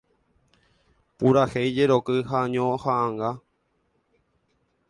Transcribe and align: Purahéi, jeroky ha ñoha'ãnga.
Purahéi, 1.17 1.69
jeroky 1.77 2.17
ha 2.29 2.39
ñoha'ãnga. 2.53 3.31